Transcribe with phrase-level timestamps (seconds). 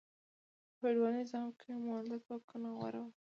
[0.75, 3.11] په فیوډالي نظام کې مؤلده ځواکونه غوره وو.